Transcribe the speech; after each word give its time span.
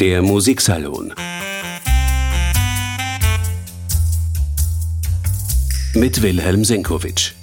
Der 0.00 0.22
Musiksalon 0.22 1.14
mit 5.94 6.22
Wilhelm 6.22 6.64
Senkowitsch. 6.64 7.34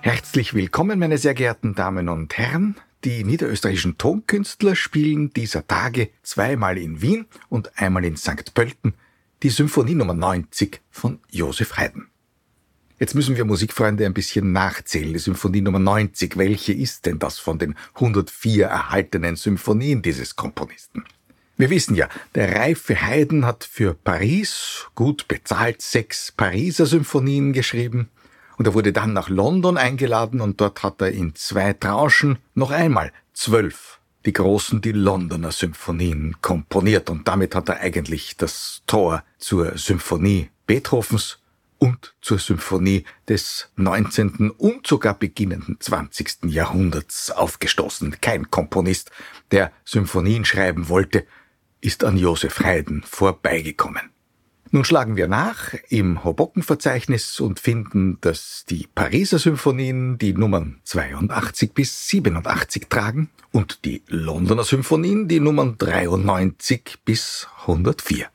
Herzlich 0.00 0.54
willkommen, 0.54 0.98
meine 0.98 1.18
sehr 1.18 1.34
geehrten 1.34 1.74
Damen 1.74 2.08
und 2.08 2.36
Herren. 2.38 2.76
Die 3.04 3.22
niederösterreichischen 3.22 3.98
Tonkünstler 3.98 4.74
spielen 4.74 5.30
dieser 5.34 5.66
Tage 5.66 6.08
zweimal 6.22 6.78
in 6.78 7.02
Wien 7.02 7.26
und 7.50 7.78
einmal 7.78 8.04
in 8.04 8.16
St. 8.16 8.54
Pölten 8.54 8.94
die 9.42 9.50
Symphonie 9.50 9.94
Nummer 9.94 10.14
90 10.14 10.80
von 10.90 11.20
Josef 11.30 11.76
Haydn. 11.76 12.08
Jetzt 13.00 13.16
müssen 13.16 13.36
wir 13.36 13.44
Musikfreunde 13.44 14.06
ein 14.06 14.14
bisschen 14.14 14.52
nachzählen. 14.52 15.12
Die 15.12 15.18
Symphonie 15.18 15.60
Nummer 15.60 15.80
90, 15.80 16.36
welche 16.36 16.72
ist 16.72 17.06
denn 17.06 17.18
das 17.18 17.40
von 17.40 17.58
den 17.58 17.74
104 17.94 18.66
erhaltenen 18.66 19.34
Symphonien 19.34 20.00
dieses 20.00 20.36
Komponisten? 20.36 21.04
Wir 21.56 21.70
wissen 21.70 21.96
ja, 21.96 22.08
der 22.36 22.54
reife 22.54 22.94
Haydn 22.94 23.46
hat 23.46 23.64
für 23.64 23.94
Paris 23.94 24.86
gut 24.94 25.26
bezahlt 25.26 25.82
sechs 25.82 26.30
Pariser 26.30 26.86
Symphonien 26.86 27.52
geschrieben 27.52 28.10
und 28.58 28.66
er 28.66 28.74
wurde 28.74 28.92
dann 28.92 29.12
nach 29.12 29.28
London 29.28 29.76
eingeladen 29.76 30.40
und 30.40 30.60
dort 30.60 30.84
hat 30.84 31.00
er 31.00 31.10
in 31.10 31.34
zwei 31.34 31.72
Tranchen 31.72 32.38
noch 32.54 32.70
einmal 32.70 33.12
zwölf 33.32 33.98
die 34.24 34.32
großen, 34.32 34.80
die 34.80 34.92
Londoner 34.92 35.52
Symphonien 35.52 36.36
komponiert 36.40 37.10
und 37.10 37.28
damit 37.28 37.54
hat 37.54 37.68
er 37.68 37.80
eigentlich 37.80 38.36
das 38.36 38.82
Tor 38.86 39.22
zur 39.38 39.76
Symphonie 39.76 40.48
Beethovens 40.66 41.38
und 41.84 42.14
zur 42.22 42.38
Symphonie 42.38 43.04
des 43.28 43.68
19. 43.76 44.50
und 44.56 44.86
sogar 44.86 45.12
beginnenden 45.18 45.76
20. 45.78 46.44
Jahrhunderts 46.46 47.30
aufgestoßen. 47.30 48.22
Kein 48.22 48.50
Komponist, 48.50 49.10
der 49.50 49.70
Symphonien 49.84 50.46
schreiben 50.46 50.88
wollte, 50.88 51.26
ist 51.82 52.02
an 52.02 52.16
Josef 52.16 52.60
Haydn 52.60 53.02
vorbeigekommen. 53.04 54.00
Nun 54.70 54.86
schlagen 54.86 55.16
wir 55.16 55.28
nach 55.28 55.74
im 55.90 56.24
Hoboken-Verzeichnis 56.24 57.38
und 57.38 57.60
finden, 57.60 58.16
dass 58.22 58.64
die 58.66 58.88
Pariser 58.94 59.38
Symphonien 59.38 60.16
die 60.16 60.32
Nummern 60.32 60.80
82 60.84 61.74
bis 61.74 62.08
87 62.08 62.86
tragen 62.88 63.28
und 63.52 63.84
die 63.84 64.02
Londoner 64.08 64.64
Symphonien 64.64 65.28
die 65.28 65.38
Nummern 65.38 65.76
93 65.76 67.00
bis 67.04 67.46
104. 67.60 68.30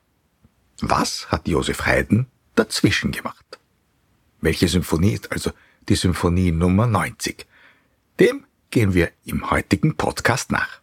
Was 0.81 1.31
hat 1.31 1.47
Josef 1.47 1.87
Haydn 1.87 2.27
dazwischen 2.59 3.11
gemacht? 3.11 3.57
Welche 4.41 4.67
Symphonie 4.67 5.13
ist 5.13 5.31
also 5.31 5.51
die 5.87 5.95
Symphonie 5.95 6.51
Nummer 6.51 6.87
90? 6.87 7.47
Dem 8.19 8.45
gehen 8.69 8.93
wir 8.93 9.11
im 9.25 9.49
heutigen 9.49 9.95
Podcast 9.95 10.51
nach. 10.51 10.78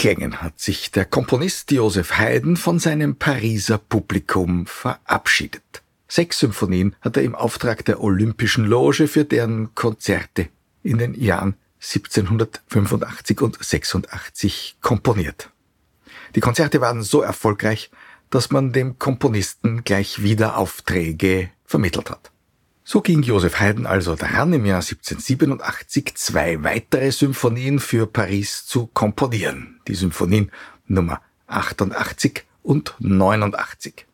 Klängen 0.00 0.40
hat 0.40 0.58
sich 0.58 0.90
der 0.90 1.04
Komponist 1.04 1.70
Joseph 1.72 2.16
Haydn 2.16 2.56
von 2.56 2.78
seinem 2.78 3.16
Pariser 3.16 3.76
Publikum 3.76 4.64
verabschiedet. 4.64 5.82
Sechs 6.08 6.38
Symphonien 6.38 6.96
hat 7.02 7.18
er 7.18 7.22
im 7.22 7.34
Auftrag 7.34 7.84
der 7.84 8.02
Olympischen 8.02 8.64
Loge 8.64 9.08
für 9.08 9.26
deren 9.26 9.74
Konzerte 9.74 10.48
in 10.82 10.96
den 10.96 11.12
Jahren 11.12 11.54
1785 11.82 13.42
und 13.42 13.62
86 13.62 14.78
komponiert. 14.80 15.50
Die 16.34 16.40
Konzerte 16.40 16.80
waren 16.80 17.02
so 17.02 17.20
erfolgreich, 17.20 17.90
dass 18.30 18.50
man 18.50 18.72
dem 18.72 18.98
Komponisten 18.98 19.84
gleich 19.84 20.22
wieder 20.22 20.56
Aufträge 20.56 21.50
vermittelt 21.66 22.10
hat. 22.10 22.30
So 22.84 23.02
ging 23.02 23.22
Joseph 23.22 23.60
Haydn 23.60 23.84
also 23.84 24.16
daran, 24.16 24.54
im 24.54 24.64
Jahr 24.64 24.80
1787 24.80 26.14
zwei 26.14 26.64
weitere 26.64 27.12
Symphonien 27.12 27.78
für 27.80 28.06
Paris 28.06 28.64
zu 28.64 28.86
komponieren. 28.86 29.79
Die 29.90 29.96
Symphonien 29.96 30.52
Nummer 30.86 31.20
88 31.48 32.44
und 32.62 32.94
89. 33.00 34.06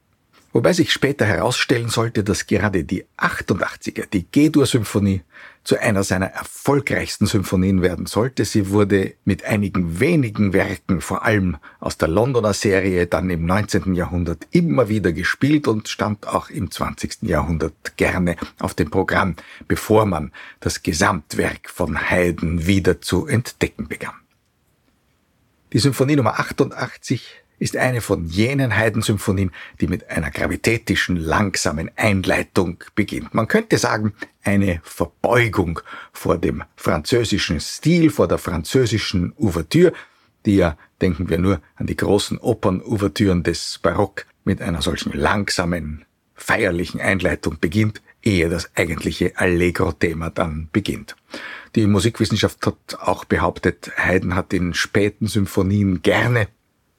Wobei 0.56 0.72
sich 0.72 0.90
später 0.90 1.26
herausstellen 1.26 1.90
sollte, 1.90 2.24
dass 2.24 2.46
gerade 2.46 2.82
die 2.82 3.04
88er, 3.18 4.06
die 4.10 4.22
G-Dur-Symphonie, 4.24 5.20
zu 5.64 5.78
einer 5.78 6.02
seiner 6.02 6.28
erfolgreichsten 6.28 7.26
Symphonien 7.26 7.82
werden 7.82 8.06
sollte. 8.06 8.46
Sie 8.46 8.70
wurde 8.70 9.12
mit 9.26 9.44
einigen 9.44 10.00
wenigen 10.00 10.54
Werken, 10.54 11.02
vor 11.02 11.24
allem 11.24 11.58
aus 11.78 11.98
der 11.98 12.08
Londoner 12.08 12.54
Serie, 12.54 13.06
dann 13.06 13.28
im 13.28 13.44
19. 13.44 13.94
Jahrhundert 13.94 14.46
immer 14.50 14.88
wieder 14.88 15.12
gespielt 15.12 15.68
und 15.68 15.88
stand 15.88 16.26
auch 16.26 16.48
im 16.48 16.70
20. 16.70 17.18
Jahrhundert 17.20 17.98
gerne 17.98 18.36
auf 18.58 18.72
dem 18.72 18.90
Programm, 18.90 19.36
bevor 19.68 20.06
man 20.06 20.32
das 20.60 20.82
Gesamtwerk 20.82 21.68
von 21.68 22.08
Haydn 22.08 22.66
wieder 22.66 23.02
zu 23.02 23.26
entdecken 23.26 23.88
begann. 23.88 24.14
Die 25.72 25.80
Symphonie 25.80 26.14
Nummer 26.14 26.38
88 26.38 27.42
ist 27.58 27.76
eine 27.76 28.00
von 28.00 28.24
jenen 28.26 28.76
Haydn-Symphonien, 28.76 29.50
die 29.80 29.88
mit 29.88 30.08
einer 30.10 30.30
gravitätischen, 30.30 31.16
langsamen 31.16 31.90
Einleitung 31.96 32.84
beginnt. 32.94 33.34
Man 33.34 33.48
könnte 33.48 33.76
sagen, 33.78 34.14
eine 34.44 34.80
Verbeugung 34.84 35.80
vor 36.12 36.38
dem 36.38 36.62
französischen 36.76 37.58
Stil, 37.58 38.10
vor 38.10 38.28
der 38.28 38.38
französischen 38.38 39.32
Ouvertüre, 39.38 39.92
die 40.44 40.56
ja, 40.56 40.78
denken 41.00 41.28
wir 41.28 41.38
nur 41.38 41.60
an 41.74 41.86
die 41.86 41.96
großen 41.96 42.38
Opern-Ouvertüren 42.38 43.42
des 43.42 43.80
Barock, 43.82 44.26
mit 44.44 44.62
einer 44.62 44.82
solchen 44.82 45.12
langsamen, 45.12 46.04
feierlichen 46.36 47.00
Einleitung 47.00 47.58
beginnt, 47.60 48.00
ehe 48.22 48.48
das 48.48 48.70
eigentliche 48.76 49.32
Allegro-Thema 49.36 50.30
dann 50.30 50.68
beginnt. 50.72 51.16
Die 51.76 51.86
Musikwissenschaft 51.86 52.66
hat 52.66 52.98
auch 53.00 53.26
behauptet, 53.26 53.92
Haydn 53.98 54.34
hat 54.34 54.54
in 54.54 54.72
späten 54.72 55.26
Symphonien 55.26 56.00
gerne 56.00 56.48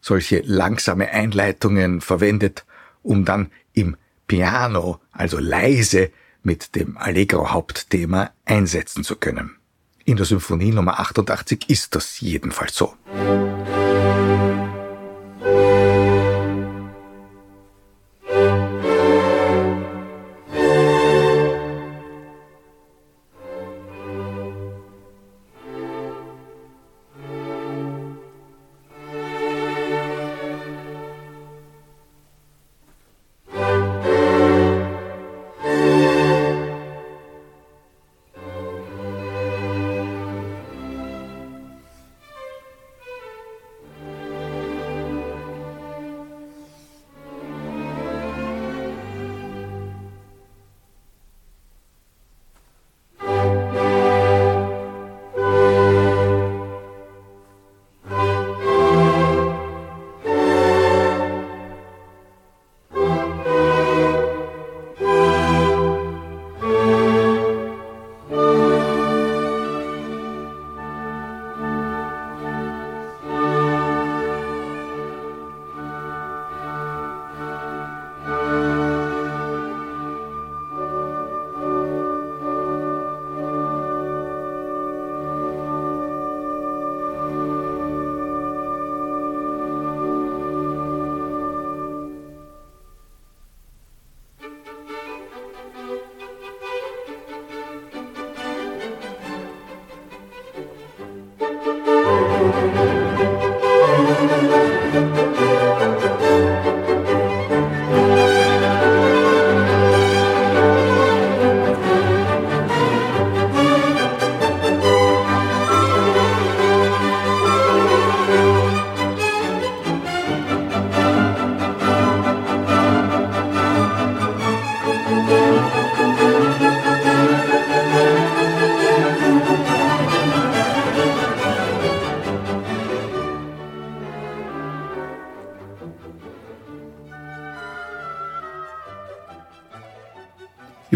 solche 0.02 0.42
langsame 0.46 1.10
Einleitungen 1.10 2.00
verwendet, 2.00 2.64
um 3.02 3.26
dann 3.26 3.52
im 3.74 3.98
Piano, 4.28 5.00
also 5.12 5.40
leise, 5.40 6.12
mit 6.44 6.76
dem 6.76 6.96
Allegro-Hauptthema 6.96 8.30
einsetzen 8.46 9.04
zu 9.04 9.16
können. 9.16 9.58
In 10.06 10.16
der 10.16 10.28
Symphonie 10.28 10.72
Nummer 10.72 11.00
88 11.00 11.70
ist 11.70 11.96
das 11.96 12.22
jedenfalls 12.22 12.76
so. 12.76 12.94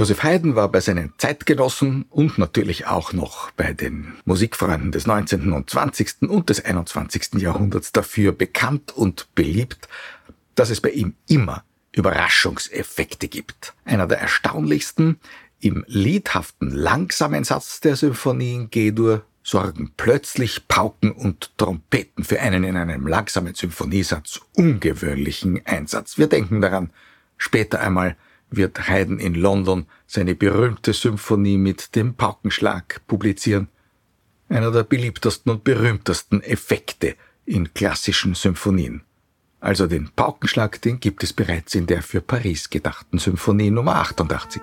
Josef 0.02 0.24
Haydn 0.24 0.56
war 0.56 0.68
bei 0.70 0.80
seinen 0.80 1.14
Zeitgenossen 1.20 2.06
und 2.10 2.40
natürlich 2.40 2.88
auch 2.88 3.14
noch 3.14 3.52
bei 3.52 3.72
den 3.72 4.16
Musikfreunden 4.26 4.92
des 4.92 5.06
19. 5.06 5.52
und 5.52 5.70
20. 5.70 6.24
und 6.24 6.50
des 6.50 6.66
21. 6.66 7.34
Jahrhunderts 7.36 7.92
dafür 7.92 8.32
bekannt 8.32 8.98
und 8.98 9.28
beliebt, 9.36 9.88
dass 10.56 10.72
es 10.72 10.82
bei 10.82 10.90
ihm 10.90 11.14
immer 11.28 11.64
Überraschungseffekte 11.92 13.28
gibt. 13.28 13.76
Einer 13.86 14.08
der 14.08 14.20
erstaunlichsten 14.20 15.20
im 15.60 15.86
liedhaften 15.86 16.72
langsamen 16.72 17.44
Satz 17.44 17.80
der 17.80 17.96
Symphonie 17.96 18.56
in 18.56 18.70
G-Dur 18.72 19.24
sorgen 19.44 19.94
plötzlich 19.98 20.68
Pauken 20.68 21.12
und 21.12 21.56
Trompeten 21.60 22.24
für 22.24 22.42
einen 22.42 22.64
in 22.64 22.76
einem 22.76 23.06
langsamen 23.06 23.54
Symphoniesatz 23.54 24.42
ungewöhnlichen 24.56 25.64
Einsatz. 25.68 26.18
Wir 26.18 26.26
denken 26.26 26.60
daran, 26.60 26.90
später 27.38 27.80
einmal 27.82 28.18
wird 28.52 28.88
Haydn 28.88 29.18
in 29.18 29.34
London 29.34 29.88
seine 30.06 30.36
berühmte 30.36 30.94
Symphonie 30.94 31.58
mit 31.58 31.96
dem 31.96 32.14
Paukenschlag 32.14 33.02
publizieren. 33.08 33.70
Einer 34.50 34.72
der 34.72 34.84
beliebtesten 34.84 35.52
und 35.52 35.64
berühmtesten 35.64 36.42
Effekte 36.42 37.16
in 37.46 37.74
klassischen 37.74 38.36
Symphonien. 38.36 39.02
Also 39.62 39.88
den 39.88 40.10
Paukenschlag, 40.16 40.82
den 40.82 41.00
gibt 41.00 41.24
es 41.24 41.34
bereits 41.34 41.76
in 41.76 41.88
der 41.88 42.02
für 42.02 42.22
Paris 42.22 42.70
gedachten 42.70 43.20
Symphonie 43.20 43.72
Nummer 43.72 43.96
88. 43.98 44.62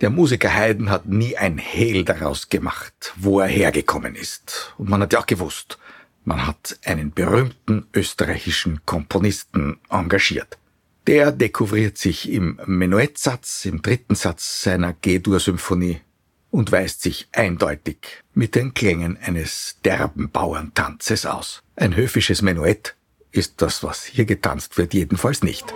Der 0.00 0.10
Musiker 0.10 0.54
Haydn 0.54 0.90
hat 0.90 1.06
nie 1.06 1.36
ein 1.36 1.58
Hehl 1.58 2.04
daraus 2.04 2.48
gemacht, 2.48 3.12
wo 3.16 3.40
er 3.40 3.48
hergekommen 3.48 4.14
ist. 4.14 4.72
Und 4.78 4.88
man 4.88 5.02
hat 5.02 5.12
ja 5.12 5.18
auch 5.18 5.26
gewusst, 5.26 5.78
man 6.24 6.46
hat 6.46 6.78
einen 6.84 7.10
berühmten 7.10 7.86
österreichischen 7.92 8.80
Komponisten 8.86 9.80
engagiert. 9.90 10.56
Der 11.08 11.32
dekouvriert 11.32 11.98
sich 11.98 12.30
im 12.30 12.60
Menuettsatz, 12.66 13.64
im 13.64 13.82
dritten 13.82 14.14
Satz 14.14 14.62
seiner 14.62 14.92
G-Dur-Symphonie 14.92 16.00
und 16.50 16.70
weist 16.70 17.02
sich 17.02 17.28
eindeutig 17.32 17.98
mit 18.34 18.54
den 18.54 18.74
Klängen 18.74 19.18
eines 19.20 19.78
derben 19.84 20.30
Bauerntanzes 20.30 21.26
aus. 21.26 21.62
Ein 21.74 21.96
höfisches 21.96 22.40
Menuett 22.40 22.94
ist 23.32 23.62
das, 23.62 23.82
was 23.82 24.04
hier 24.04 24.26
getanzt 24.26 24.78
wird, 24.78 24.94
jedenfalls 24.94 25.42
nicht. 25.42 25.74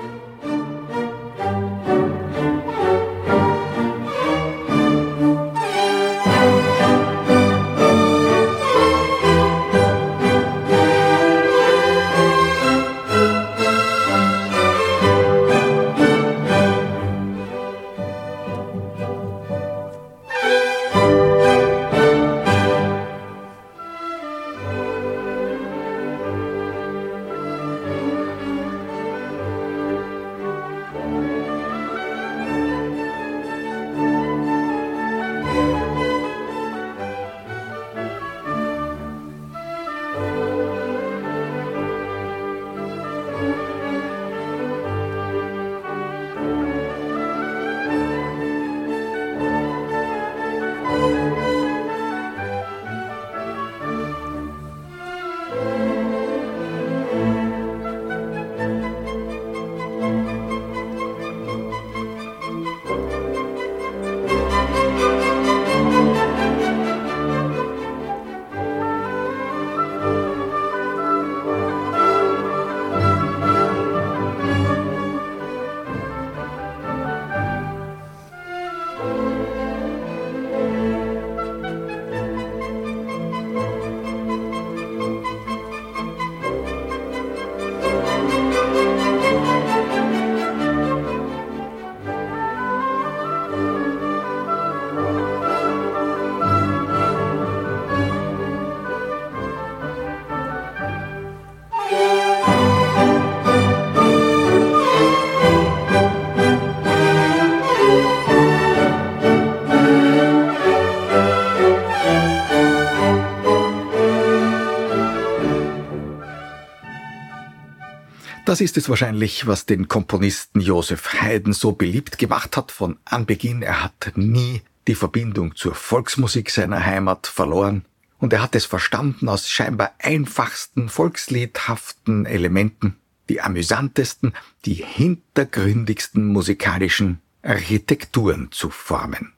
Das 118.52 118.60
ist 118.60 118.76
es 118.76 118.90
wahrscheinlich, 118.90 119.46
was 119.46 119.64
den 119.64 119.88
Komponisten 119.88 120.60
Joseph 120.60 121.14
Haydn 121.14 121.54
so 121.54 121.72
beliebt 121.72 122.18
gemacht 122.18 122.54
hat 122.54 122.70
von 122.70 122.98
Anbeginn. 123.06 123.62
Er 123.62 123.82
hat 123.82 124.12
nie 124.14 124.60
die 124.86 124.94
Verbindung 124.94 125.56
zur 125.56 125.74
Volksmusik 125.74 126.50
seiner 126.50 126.84
Heimat 126.84 127.26
verloren 127.26 127.86
und 128.18 128.34
er 128.34 128.42
hat 128.42 128.54
es 128.54 128.66
verstanden, 128.66 129.30
aus 129.30 129.48
scheinbar 129.48 129.94
einfachsten, 129.98 130.90
volksliedhaften 130.90 132.26
Elementen 132.26 132.96
die 133.30 133.40
amüsantesten, 133.40 134.34
die 134.66 134.74
hintergründigsten 134.74 136.26
musikalischen 136.26 137.22
Architekturen 137.40 138.48
zu 138.52 138.68
formen. 138.68 139.32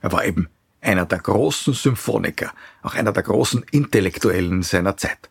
Er 0.00 0.10
war 0.10 0.24
eben 0.24 0.48
einer 0.80 1.04
der 1.04 1.18
großen 1.18 1.74
Symphoniker, 1.74 2.54
auch 2.82 2.94
einer 2.94 3.12
der 3.12 3.24
großen 3.24 3.62
Intellektuellen 3.72 4.62
seiner 4.62 4.96
Zeit. 4.96 5.28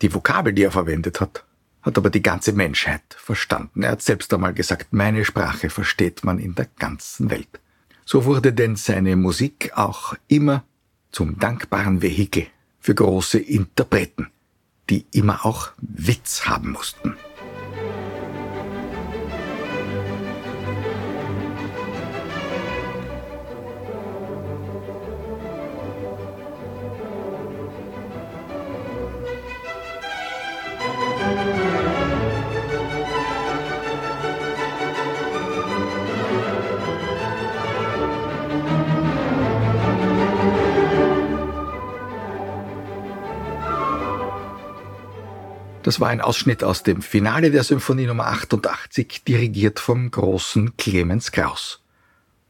Die 0.00 0.12
Vokabel, 0.12 0.52
die 0.52 0.64
er 0.64 0.72
verwendet 0.72 1.20
hat, 1.20 1.44
hat 1.82 1.98
aber 1.98 2.10
die 2.10 2.22
ganze 2.22 2.52
Menschheit 2.52 3.02
verstanden. 3.08 3.82
Er 3.82 3.92
hat 3.92 4.02
selbst 4.02 4.32
einmal 4.32 4.54
gesagt, 4.54 4.92
meine 4.92 5.24
Sprache 5.24 5.68
versteht 5.68 6.24
man 6.24 6.38
in 6.38 6.54
der 6.54 6.68
ganzen 6.78 7.30
Welt. 7.30 7.60
So 8.04 8.24
wurde 8.24 8.52
denn 8.52 8.76
seine 8.76 9.16
Musik 9.16 9.72
auch 9.74 10.14
immer 10.28 10.64
zum 11.10 11.38
dankbaren 11.38 12.02
Vehikel 12.02 12.46
für 12.80 12.94
große 12.94 13.38
Interpreten, 13.38 14.28
die 14.90 15.06
immer 15.12 15.44
auch 15.44 15.70
Witz 15.78 16.46
haben 16.46 16.72
mussten. 16.72 17.16
Das 45.92 46.00
war 46.00 46.08
ein 46.08 46.22
Ausschnitt 46.22 46.64
aus 46.64 46.82
dem 46.82 47.02
Finale 47.02 47.50
der 47.50 47.64
Symphonie 47.64 48.06
Nummer 48.06 48.28
88, 48.28 49.24
dirigiert 49.24 49.78
vom 49.78 50.10
großen 50.10 50.74
Clemens 50.78 51.32
Kraus. 51.32 51.82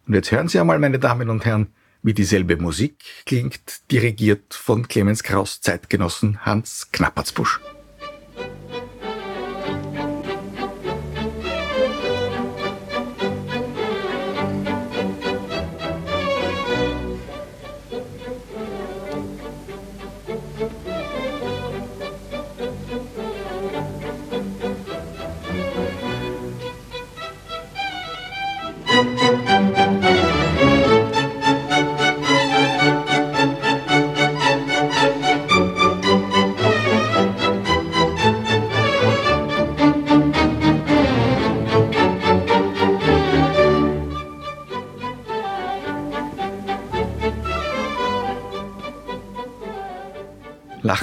Und 0.07 0.15
jetzt 0.15 0.31
hören 0.31 0.47
Sie 0.47 0.61
einmal, 0.61 0.79
meine 0.79 1.01
Damen 1.01 1.29
und 1.29 1.45
Herren, 1.45 1.67
wie 2.05 2.15
dieselbe 2.15 2.57
Musik 2.57 2.95
klingt, 3.27 3.91
dirigiert 3.91 4.55
von 4.55 4.87
Clemens 4.87 5.25
Kraus 5.25 5.61
Zeitgenossen 5.61 6.47
Hans 6.47 6.93
Knappertsbusch. 6.93 7.59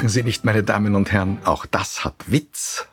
Lachen 0.10 0.22
Sie 0.22 0.24
nicht, 0.24 0.44
meine 0.44 0.64
Damen 0.64 0.96
und 0.96 1.12
Herren, 1.12 1.38
auch 1.44 1.68
das 1.68 2.04
hat 2.04 2.32
Witz. 2.32 2.88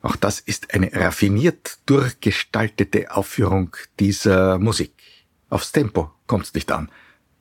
Auch 0.00 0.14
das 0.14 0.38
ist 0.38 0.72
eine 0.72 0.92
raffiniert 0.92 1.78
durchgestaltete 1.86 3.10
Aufführung 3.10 3.76
dieser 3.98 4.60
Musik. 4.60 4.92
Aufs 5.50 5.72
Tempo 5.72 6.12
kommt's 6.28 6.54
nicht 6.54 6.70
an, 6.70 6.88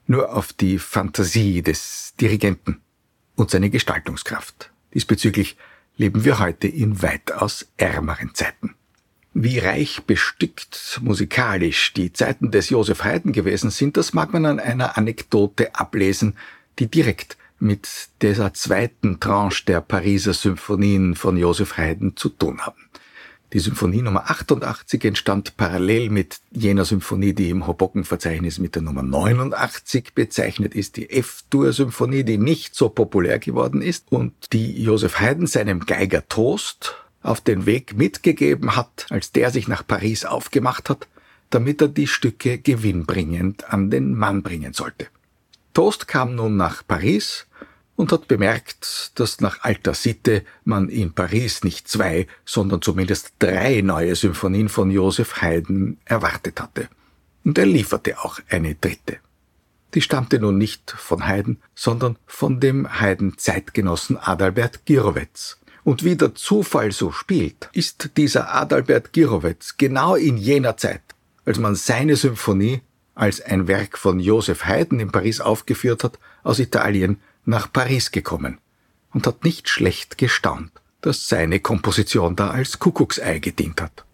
nur 0.07 0.35
auf 0.35 0.53
die 0.53 0.79
Fantasie 0.79 1.61
des 1.61 2.15
Dirigenten 2.19 2.81
und 3.35 3.51
seine 3.51 3.69
Gestaltungskraft. 3.69 4.71
Diesbezüglich 4.95 5.55
leben 5.97 6.25
wir 6.25 6.39
heute 6.39 6.67
in 6.67 7.03
weitaus 7.03 7.67
ärmeren 7.77 8.33
Zeiten. 8.33 8.73
Wie 9.35 9.59
reich 9.59 10.01
bestückt 10.07 10.99
musikalisch 11.03 11.93
die 11.93 12.11
Zeiten 12.11 12.49
des 12.49 12.71
Josef 12.71 13.03
Haydn 13.03 13.33
gewesen 13.33 13.69
sind, 13.69 13.97
das 13.97 14.13
mag 14.13 14.33
man 14.33 14.47
an 14.47 14.59
einer 14.59 14.97
Anekdote 14.97 15.75
ablesen, 15.75 16.35
die 16.79 16.87
direkt 16.87 17.37
mit 17.61 18.09
dieser 18.21 18.53
zweiten 18.53 19.19
Tranche 19.19 19.65
der 19.65 19.81
Pariser 19.81 20.33
Symphonien 20.33 21.15
von 21.15 21.37
Joseph 21.37 21.77
Haydn 21.77 22.15
zu 22.15 22.29
tun 22.29 22.61
haben. 22.61 22.89
Die 23.53 23.59
Symphonie 23.59 24.01
Nummer 24.01 24.31
88 24.31 25.03
entstand 25.03 25.57
parallel 25.57 26.09
mit 26.09 26.39
jener 26.51 26.85
Symphonie, 26.85 27.33
die 27.33 27.49
im 27.49 27.67
Hoboken-Verzeichnis 27.67 28.59
mit 28.59 28.75
der 28.75 28.81
Nummer 28.81 29.03
89 29.03 30.13
bezeichnet 30.15 30.73
ist, 30.73 30.95
die 30.95 31.09
F-Dur-Symphonie, 31.09 32.23
die 32.23 32.37
nicht 32.37 32.75
so 32.75 32.87
populär 32.87 33.39
geworden 33.39 33.81
ist 33.81 34.09
und 34.09 34.33
die 34.53 34.81
Joseph 34.81 35.19
Haydn 35.19 35.47
seinem 35.47 35.81
Geiger 35.81 36.27
Toast 36.29 36.95
auf 37.21 37.41
den 37.41 37.65
Weg 37.65 37.97
mitgegeben 37.97 38.77
hat, 38.77 39.05
als 39.09 39.33
der 39.33 39.51
sich 39.51 39.67
nach 39.67 39.85
Paris 39.85 40.23
aufgemacht 40.23 40.89
hat, 40.89 41.09
damit 41.49 41.81
er 41.81 41.89
die 41.89 42.07
Stücke 42.07 42.57
gewinnbringend 42.57 43.71
an 43.71 43.91
den 43.91 44.13
Mann 44.15 44.43
bringen 44.43 44.71
sollte. 44.71 45.07
Toast 45.73 46.07
kam 46.07 46.35
nun 46.35 46.55
nach 46.55 46.87
Paris 46.87 47.47
und 47.95 48.11
hat 48.11 48.27
bemerkt, 48.27 49.11
dass 49.15 49.41
nach 49.41 49.63
alter 49.63 49.93
Sitte 49.93 50.43
man 50.63 50.89
in 50.89 51.13
Paris 51.13 51.63
nicht 51.63 51.87
zwei, 51.87 52.27
sondern 52.45 52.81
zumindest 52.81 53.33
drei 53.39 53.81
neue 53.81 54.15
Symphonien 54.15 54.69
von 54.69 54.89
Joseph 54.91 55.41
Haydn 55.41 55.97
erwartet 56.05 56.61
hatte. 56.61 56.89
Und 57.43 57.57
er 57.57 57.65
lieferte 57.65 58.19
auch 58.19 58.39
eine 58.49 58.75
dritte. 58.75 59.17
Die 59.93 60.01
stammte 60.01 60.39
nun 60.39 60.57
nicht 60.57 60.91
von 60.91 61.27
Haydn, 61.27 61.57
sondern 61.75 62.17
von 62.25 62.59
dem 62.59 63.01
Haydn-Zeitgenossen 63.01 64.17
Adalbert 64.17 64.85
Girovez. 64.85 65.57
Und 65.83 66.03
wie 66.03 66.15
der 66.15 66.35
Zufall 66.35 66.91
so 66.91 67.11
spielt, 67.11 67.69
ist 67.73 68.11
dieser 68.15 68.53
Adalbert 68.53 69.13
Girovez 69.13 69.75
genau 69.77 70.15
in 70.15 70.37
jener 70.37 70.77
Zeit, 70.77 71.01
als 71.45 71.59
man 71.59 71.75
seine 71.75 72.15
Symphonie 72.15 72.81
als 73.15 73.41
ein 73.41 73.67
Werk 73.67 73.97
von 73.97 74.19
Joseph 74.19 74.65
Haydn 74.65 74.99
in 74.99 75.11
Paris 75.11 75.41
aufgeführt 75.41 76.03
hat, 76.03 76.17
aus 76.43 76.59
Italien 76.59 77.19
nach 77.51 77.71
Paris 77.71 78.11
gekommen 78.11 78.57
und 79.13 79.27
hat 79.27 79.43
nicht 79.43 79.69
schlecht 79.69 80.17
gestaunt, 80.17 80.71
dass 81.01 81.27
seine 81.29 81.59
Komposition 81.59 82.35
da 82.35 82.49
als 82.49 82.79
Kuckucksei 82.79 83.37
gedient 83.39 83.81
hat. 83.81 84.05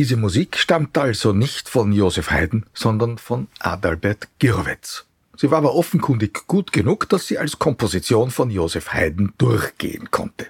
Diese 0.00 0.16
Musik 0.16 0.56
stammt 0.56 0.96
also 0.96 1.34
nicht 1.34 1.68
von 1.68 1.92
Josef 1.92 2.30
Haydn, 2.30 2.64
sondern 2.72 3.18
von 3.18 3.48
Adalbert 3.58 4.28
Girovec. 4.38 5.04
Sie 5.36 5.50
war 5.50 5.58
aber 5.58 5.74
offenkundig 5.74 6.46
gut 6.46 6.72
genug, 6.72 7.06
dass 7.10 7.26
sie 7.26 7.36
als 7.36 7.58
Komposition 7.58 8.30
von 8.30 8.48
Josef 8.48 8.94
Haydn 8.94 9.34
durchgehen 9.36 10.10
konnte. 10.10 10.46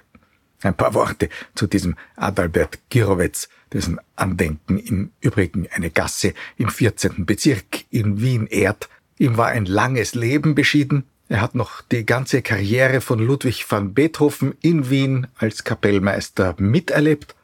Ein 0.61 0.77
paar 0.77 0.93
Worte 0.93 1.27
zu 1.53 1.67
diesem 1.67 1.97
Adalbert 2.15 2.79
Girovec, 2.87 3.49
dessen 3.73 3.99
Andenken 4.15 4.77
im 4.77 5.11
Übrigen 5.19 5.67
eine 5.69 5.89
Gasse 5.89 6.33
im 6.55 6.69
14. 6.69 7.25
Bezirk 7.25 7.83
in 7.89 8.21
Wien 8.21 8.47
ehrt. 8.47 8.87
Ihm 9.17 9.35
war 9.35 9.47
ein 9.47 9.65
langes 9.65 10.15
Leben 10.15 10.55
beschieden. 10.55 11.03
Er 11.27 11.41
hat 11.41 11.55
noch 11.55 11.81
die 11.81 12.05
ganze 12.05 12.41
Karriere 12.41 13.01
von 13.01 13.19
Ludwig 13.19 13.69
van 13.69 13.93
Beethoven 13.93 14.53
in 14.61 14.89
Wien 14.89 15.27
als 15.35 15.65
Kapellmeister 15.65 16.55
miterlebt. 16.57 17.35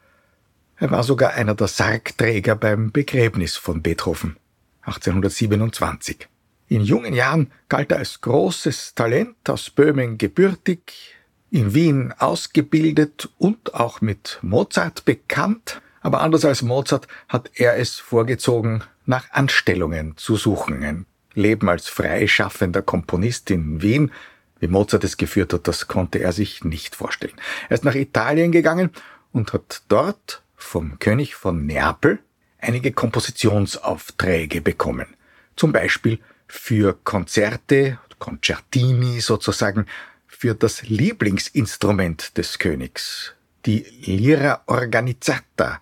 Er 0.80 0.92
war 0.92 1.02
sogar 1.02 1.34
einer 1.34 1.56
der 1.56 1.68
Sargträger 1.68 2.56
beim 2.56 2.92
Begräbnis 2.92 3.56
von 3.56 3.82
Beethoven 3.82 4.38
1827. 4.82 6.28
In 6.68 6.82
jungen 6.82 7.16
Jahren 7.16 7.52
galt 7.68 7.92
er 7.92 7.98
als 7.98 8.22
großes 8.22 8.94
Talent, 8.94 9.50
aus 9.50 9.72
Böhmen 9.72 10.20
gebürtig, 10.20 11.16
in 11.50 11.74
Wien 11.74 12.14
ausgebildet 12.20 13.28
und 13.40 13.74
auch 13.74 14.02
mit 14.02 14.38
Mozart 14.44 15.04
bekannt, 15.04 15.82
aber 16.02 16.22
anders 16.22 16.46
als 16.46 16.62
Mozart 16.62 17.08
hat 17.28 17.50
er 17.56 17.78
es 17.78 17.96
vorgezogen, 17.96 18.84
nach 19.08 19.32
Anstellungen 19.32 20.16
zu 20.16 20.36
suchen. 20.36 20.84
Ein 20.84 21.06
Leben 21.34 21.70
als 21.70 21.88
freischaffender 21.88 22.84
Komponist 22.84 23.50
in 23.50 23.82
Wien, 23.82 24.12
wie 24.60 24.68
Mozart 24.68 25.04
es 25.04 25.18
geführt 25.18 25.54
hat, 25.54 25.68
das 25.68 25.88
konnte 25.88 26.20
er 26.20 26.34
sich 26.34 26.64
nicht 26.64 26.96
vorstellen. 26.96 27.36
Er 27.68 27.74
ist 27.74 27.84
nach 27.84 27.96
Italien 27.96 28.52
gegangen 28.52 28.92
und 29.32 29.54
hat 29.54 29.82
dort 29.88 30.44
vom 30.58 31.00
König 31.00 31.36
von 31.36 31.66
Neapel 31.66 32.20
einige 32.58 32.92
Kompositionsaufträge 32.92 34.60
bekommen. 34.60 35.16
Zum 35.56 35.72
Beispiel 35.72 36.20
für 36.48 36.98
Konzerte, 37.04 38.00
Concertini 38.20 39.22
sozusagen, 39.22 39.86
für 40.28 40.54
das 40.54 40.84
Lieblingsinstrument 40.84 42.38
des 42.38 42.60
Königs, 42.60 43.34
die 43.66 43.86
Lira 44.02 44.64
Organizzata, 44.66 45.82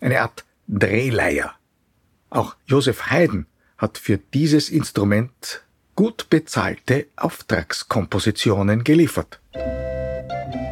eine 0.00 0.20
Art 0.20 0.44
Drehleier. 0.68 1.54
Auch 2.30 2.56
Joseph 2.66 3.10
Haydn 3.10 3.46
hat 3.78 3.98
für 3.98 4.18
dieses 4.18 4.68
Instrument 4.68 5.64
gut 5.94 6.28
bezahlte 6.28 7.06
Auftragskompositionen 7.16 8.84
geliefert. 8.84 9.40
Das 9.52 10.65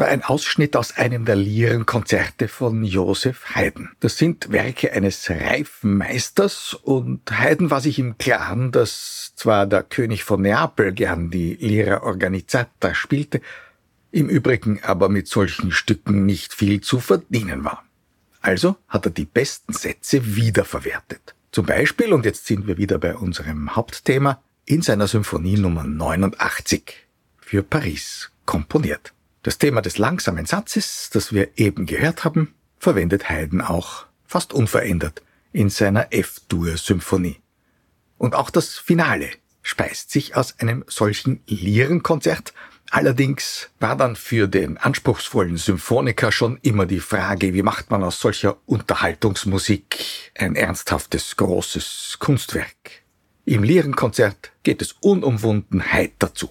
war 0.00 0.08
ein 0.08 0.24
Ausschnitt 0.24 0.76
aus 0.76 0.96
einem 0.96 1.26
der 1.26 1.36
Lierenkonzerte 1.36 2.48
von 2.48 2.82
Joseph 2.82 3.54
Haydn. 3.54 3.90
Das 4.00 4.16
sind 4.16 4.50
Werke 4.50 4.92
eines 4.92 5.28
reifen 5.28 5.98
Meisters 5.98 6.72
und 6.72 7.20
Haydn 7.30 7.70
war 7.70 7.82
sich 7.82 7.98
im 7.98 8.16
Klaren, 8.16 8.72
dass 8.72 9.34
zwar 9.36 9.66
der 9.66 9.82
König 9.82 10.24
von 10.24 10.40
Neapel 10.40 10.92
gern 10.92 11.30
die 11.30 11.54
Lira 11.54 12.02
Organizzata 12.02 12.94
spielte, 12.94 13.42
im 14.10 14.30
Übrigen 14.30 14.82
aber 14.82 15.10
mit 15.10 15.28
solchen 15.28 15.70
Stücken 15.70 16.24
nicht 16.24 16.54
viel 16.54 16.80
zu 16.80 16.98
verdienen 16.98 17.64
war. 17.64 17.84
Also 18.40 18.76
hat 18.88 19.04
er 19.04 19.12
die 19.12 19.26
besten 19.26 19.74
Sätze 19.74 20.34
wiederverwertet. 20.34 21.34
Zum 21.52 21.66
Beispiel, 21.66 22.14
und 22.14 22.24
jetzt 22.24 22.46
sind 22.46 22.66
wir 22.66 22.78
wieder 22.78 22.98
bei 22.98 23.14
unserem 23.14 23.76
Hauptthema, 23.76 24.42
in 24.64 24.80
seiner 24.80 25.08
Symphonie 25.08 25.58
Nummer 25.58 25.84
89 25.84 27.06
für 27.38 27.62
Paris 27.62 28.30
komponiert. 28.46 29.12
Das 29.42 29.56
Thema 29.56 29.80
des 29.80 29.96
langsamen 29.96 30.44
Satzes, 30.44 31.08
das 31.10 31.32
wir 31.32 31.56
eben 31.56 31.86
gehört 31.86 32.24
haben, 32.24 32.54
verwendet 32.78 33.30
Haydn 33.30 33.62
auch 33.62 34.04
fast 34.26 34.52
unverändert 34.52 35.22
in 35.52 35.70
seiner 35.70 36.12
F-Dur-Symphonie. 36.12 37.40
Und 38.18 38.34
auch 38.34 38.50
das 38.50 38.76
Finale 38.76 39.30
speist 39.62 40.10
sich 40.10 40.36
aus 40.36 40.58
einem 40.58 40.84
solchen 40.88 41.42
Lierenkonzert. 41.46 42.52
Allerdings 42.90 43.70
war 43.78 43.96
dann 43.96 44.14
für 44.14 44.46
den 44.46 44.76
anspruchsvollen 44.76 45.56
Symphoniker 45.56 46.32
schon 46.32 46.58
immer 46.60 46.84
die 46.84 47.00
Frage, 47.00 47.54
wie 47.54 47.62
macht 47.62 47.90
man 47.90 48.04
aus 48.04 48.20
solcher 48.20 48.58
Unterhaltungsmusik 48.66 50.30
ein 50.36 50.54
ernsthaftes, 50.54 51.36
großes 51.36 52.16
Kunstwerk. 52.18 53.04
Im 53.46 53.62
Lierenkonzert 53.62 54.52
geht 54.64 54.82
es 54.82 54.92
unumwunden 55.00 55.92
heiter 55.92 56.34
zu. 56.34 56.50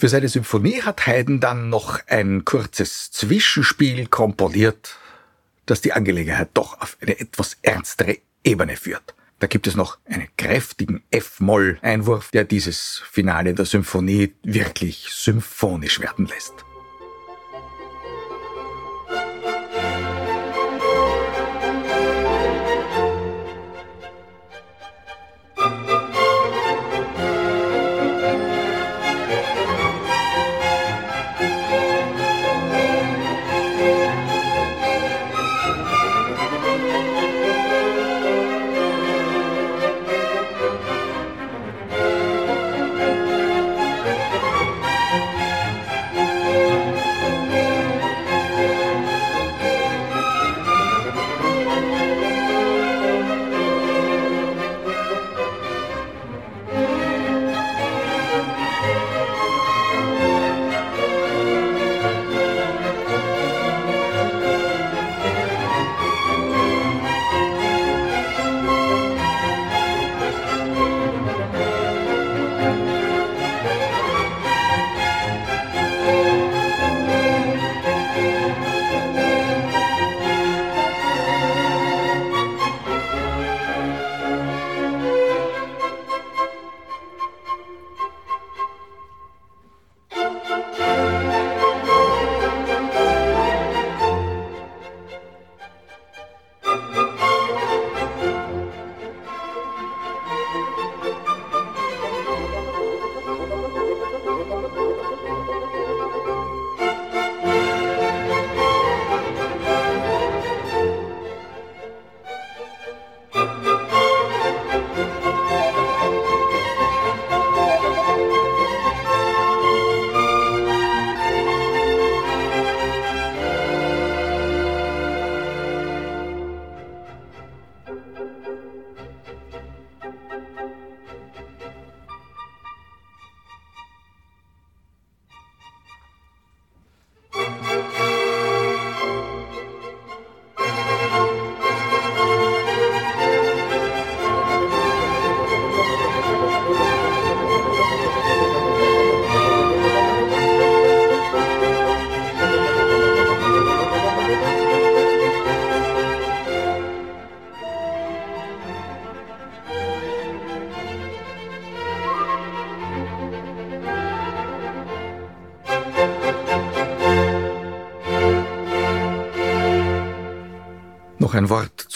Für 0.00 0.08
seine 0.08 0.30
Symphonie 0.30 0.80
hat 0.80 1.06
Haydn 1.06 1.40
dann 1.40 1.68
noch 1.68 2.00
ein 2.06 2.46
kurzes 2.46 3.10
Zwischenspiel 3.10 4.06
komponiert, 4.06 4.96
das 5.66 5.82
die 5.82 5.92
Angelegenheit 5.92 6.48
doch 6.54 6.80
auf 6.80 6.96
eine 7.02 7.20
etwas 7.20 7.58
ernstere 7.60 8.16
Ebene 8.42 8.78
führt. 8.78 9.14
Da 9.40 9.46
gibt 9.46 9.66
es 9.66 9.76
noch 9.76 9.98
einen 10.06 10.28
kräftigen 10.38 11.02
F-Moll-Einwurf, 11.10 12.30
der 12.30 12.44
dieses 12.44 13.02
Finale 13.10 13.52
der 13.52 13.66
Symphonie 13.66 14.32
wirklich 14.42 15.06
symphonisch 15.10 16.00
werden 16.00 16.24
lässt. 16.24 16.54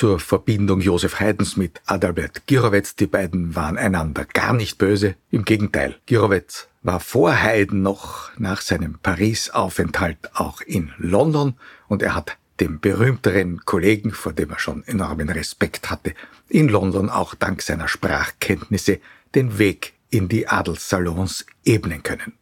Zur 0.04 0.20
Verbindung 0.20 0.82
Josef 0.82 1.18
Haydns 1.18 1.56
mit 1.56 1.80
Adalbert 1.86 2.46
Girovez. 2.46 2.94
Die 2.94 3.06
beiden 3.06 3.56
waren 3.56 3.78
einander 3.78 4.26
gar 4.26 4.52
nicht 4.52 4.76
böse. 4.76 5.14
Im 5.30 5.46
Gegenteil, 5.46 5.96
Girovez 6.04 6.68
war 6.82 7.00
vor 7.00 7.32
Haydn 7.32 7.80
noch 7.80 8.30
nach 8.36 8.60
seinem 8.60 8.98
Paris-Aufenthalt 9.02 10.18
auch 10.34 10.60
in 10.60 10.92
London 10.98 11.54
und 11.88 12.02
er 12.02 12.14
hat 12.14 12.36
dem 12.60 12.80
berühmteren 12.80 13.64
Kollegen, 13.64 14.10
vor 14.10 14.34
dem 14.34 14.50
er 14.50 14.58
schon 14.58 14.84
enormen 14.84 15.30
Respekt 15.30 15.88
hatte, 15.90 16.12
in 16.50 16.68
London 16.68 17.08
auch 17.08 17.34
dank 17.34 17.62
seiner 17.62 17.88
Sprachkenntnisse 17.88 19.00
den 19.34 19.56
Weg 19.56 19.94
in 20.10 20.28
die 20.28 20.48
Adelssalons 20.48 21.46
ebnen 21.64 22.02
können. 22.02 22.34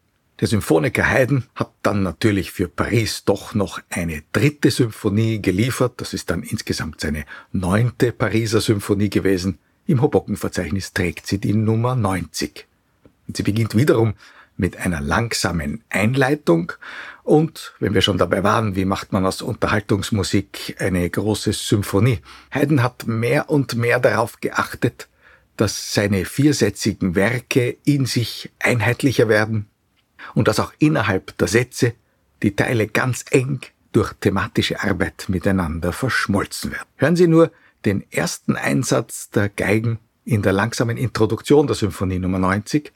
Der 0.42 0.48
Symphoniker 0.48 1.08
Haydn 1.08 1.44
hat 1.54 1.70
dann 1.82 2.02
natürlich 2.02 2.50
für 2.50 2.66
Paris 2.66 3.22
doch 3.24 3.54
noch 3.54 3.78
eine 3.90 4.24
dritte 4.32 4.72
Symphonie 4.72 5.40
geliefert. 5.40 6.00
Das 6.00 6.14
ist 6.14 6.30
dann 6.30 6.42
insgesamt 6.42 7.00
seine 7.00 7.26
neunte 7.52 8.10
Pariser 8.10 8.60
Symphonie 8.60 9.08
gewesen. 9.08 9.58
Im 9.86 10.02
Hobockenverzeichnis 10.02 10.94
trägt 10.94 11.28
sie 11.28 11.38
die 11.38 11.54
Nummer 11.54 11.94
90. 11.94 12.66
Und 13.28 13.36
sie 13.36 13.44
beginnt 13.44 13.76
wiederum 13.76 14.14
mit 14.56 14.78
einer 14.78 15.00
langsamen 15.00 15.84
Einleitung. 15.90 16.72
Und 17.22 17.74
wenn 17.78 17.94
wir 17.94 18.02
schon 18.02 18.18
dabei 18.18 18.42
waren, 18.42 18.74
wie 18.74 18.84
macht 18.84 19.12
man 19.12 19.24
aus 19.24 19.42
Unterhaltungsmusik 19.42 20.74
eine 20.80 21.08
große 21.08 21.52
Symphonie? 21.52 22.18
Haydn 22.50 22.82
hat 22.82 23.06
mehr 23.06 23.48
und 23.48 23.76
mehr 23.76 24.00
darauf 24.00 24.40
geachtet, 24.40 25.06
dass 25.56 25.94
seine 25.94 26.24
viersätzigen 26.24 27.14
Werke 27.14 27.76
in 27.84 28.06
sich 28.06 28.50
einheitlicher 28.58 29.28
werden, 29.28 29.68
und 30.34 30.48
dass 30.48 30.60
auch 30.60 30.72
innerhalb 30.78 31.36
der 31.38 31.48
Sätze 31.48 31.94
die 32.42 32.56
Teile 32.56 32.86
ganz 32.86 33.24
eng 33.30 33.60
durch 33.92 34.12
thematische 34.14 34.82
Arbeit 34.82 35.26
miteinander 35.28 35.92
verschmolzen 35.92 36.72
werden. 36.72 36.88
Hören 36.96 37.16
Sie 37.16 37.28
nur 37.28 37.50
den 37.84 38.04
ersten 38.10 38.56
Einsatz 38.56 39.30
der 39.30 39.48
Geigen 39.48 39.98
in 40.24 40.42
der 40.42 40.52
langsamen 40.52 40.96
Introduktion 40.96 41.66
der 41.66 41.76
Symphonie 41.76 42.18
Nummer 42.18 42.38
90 42.38 42.92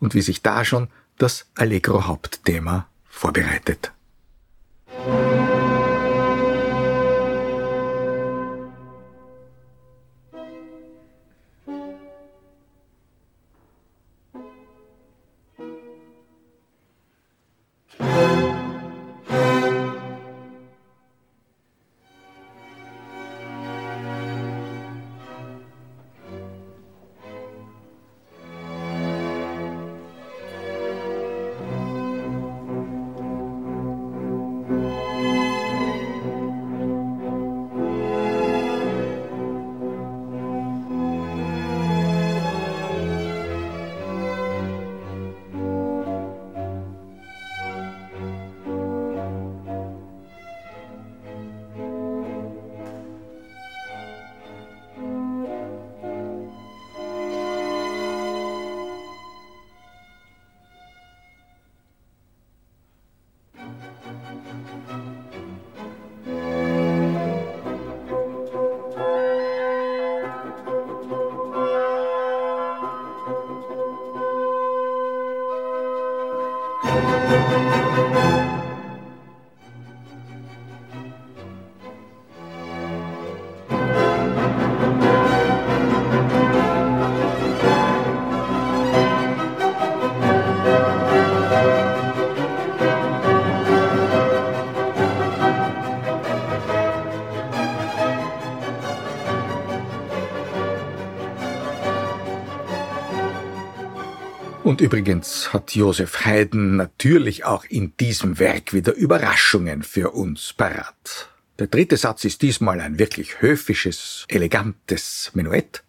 und 0.00 0.14
wie 0.14 0.22
sich 0.22 0.42
da 0.42 0.64
schon 0.64 0.88
das 1.18 1.46
Allegro 1.54 2.06
Hauptthema 2.06 2.86
vorbereitet. 3.08 3.92
Und 104.72 104.80
übrigens 104.80 105.52
hat 105.52 105.74
Josef 105.74 106.24
Haydn 106.24 106.76
natürlich 106.76 107.44
auch 107.44 107.66
in 107.66 107.94
diesem 107.98 108.38
Werk 108.38 108.72
wieder 108.72 108.94
Überraschungen 108.94 109.82
für 109.82 110.12
uns 110.12 110.54
parat. 110.54 111.28
Der 111.58 111.66
dritte 111.66 111.98
Satz 111.98 112.24
ist 112.24 112.40
diesmal 112.40 112.80
ein 112.80 112.98
wirklich 112.98 113.42
höfisches, 113.42 114.24
elegantes 114.28 115.30
Menuett. 115.34 115.84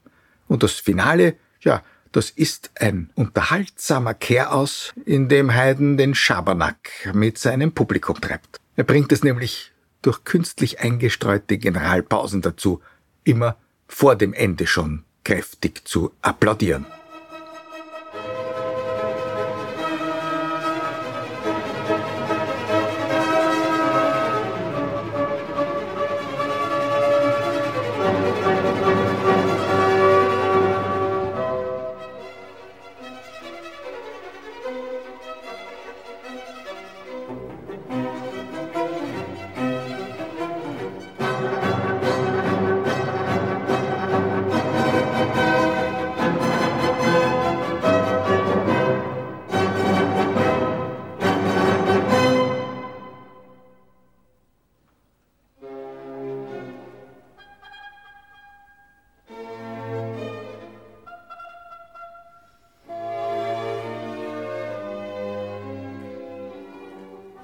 Und 0.49 0.63
das 0.63 0.73
Finale, 0.73 1.37
ja, 1.61 1.81
das 2.11 2.29
ist 2.29 2.71
ein 2.77 3.09
unterhaltsamer 3.15 4.15
Kehraus, 4.15 4.91
in 5.05 5.29
dem 5.29 5.53
Haydn 5.53 5.95
den 5.95 6.13
Schabernack 6.13 6.89
mit 7.13 7.37
seinem 7.37 7.71
Publikum 7.71 8.19
treibt. 8.19 8.59
Er 8.75 8.83
bringt 8.83 9.13
es 9.13 9.23
nämlich 9.23 9.71
durch 10.01 10.25
künstlich 10.25 10.81
eingestreute 10.81 11.57
Generalpausen 11.57 12.41
dazu, 12.41 12.81
immer 13.23 13.55
vor 13.87 14.17
dem 14.17 14.33
Ende 14.33 14.67
schon 14.67 15.05
kräftig 15.23 15.87
zu 15.87 16.11
applaudieren. 16.21 16.85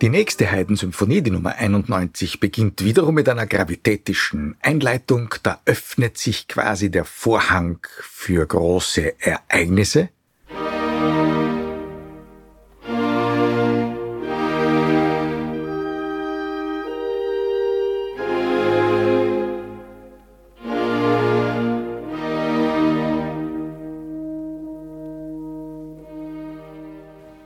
Die 0.01 0.07
nächste 0.07 0.49
Haydn-Symphonie, 0.49 1.21
die 1.21 1.29
Nummer 1.29 1.55
91, 1.57 2.39
beginnt 2.39 2.85
wiederum 2.85 3.15
mit 3.15 3.27
einer 3.27 3.45
gravitätischen 3.45 4.55
Einleitung. 4.61 5.35
Da 5.43 5.59
öffnet 5.65 6.17
sich 6.17 6.47
quasi 6.47 6.89
der 6.89 7.03
Vorhang 7.03 7.85
für 7.99 8.45
große 8.45 9.19
Ereignisse. 9.19 10.07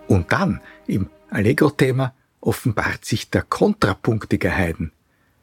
Und 0.08 0.32
dann 0.32 0.62
im 0.86 1.10
Allegro-Thema 1.32 2.13
offenbart 2.45 3.06
sich 3.06 3.29
der 3.29 3.41
kontrapunktige 3.41 4.51
Haydn. 4.51 4.91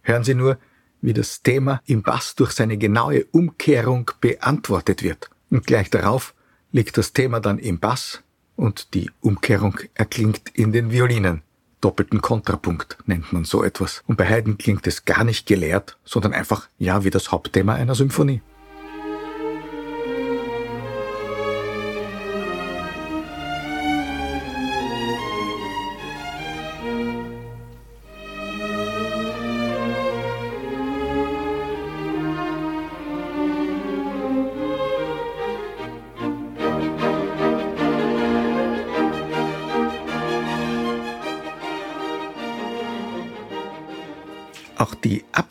Hören 0.02 0.24
Sie 0.24 0.34
nur, 0.34 0.58
wie 1.02 1.12
das 1.12 1.42
Thema 1.42 1.80
im 1.86 2.02
Bass 2.02 2.34
durch 2.34 2.52
seine 2.52 2.76
genaue 2.76 3.24
Umkehrung 3.32 4.10
beantwortet 4.20 5.02
wird. 5.02 5.30
Und 5.50 5.66
gleich 5.66 5.90
darauf 5.90 6.34
liegt 6.72 6.98
das 6.98 7.12
Thema 7.12 7.40
dann 7.40 7.58
im 7.58 7.78
Bass 7.78 8.22
und 8.56 8.94
die 8.94 9.10
Umkehrung 9.20 9.78
erklingt 9.94 10.50
in 10.52 10.72
den 10.72 10.90
Violinen. 10.90 11.42
Doppelten 11.80 12.20
Kontrapunkt 12.20 12.98
nennt 13.06 13.32
man 13.32 13.44
so 13.44 13.64
etwas. 13.64 14.02
Und 14.06 14.16
bei 14.16 14.26
Haydn 14.26 14.58
klingt 14.58 14.86
es 14.86 15.06
gar 15.06 15.24
nicht 15.24 15.46
gelehrt, 15.46 15.96
sondern 16.04 16.34
einfach 16.34 16.68
ja 16.78 17.04
wie 17.04 17.10
das 17.10 17.32
Hauptthema 17.32 17.74
einer 17.74 17.94
Symphonie. 17.94 18.42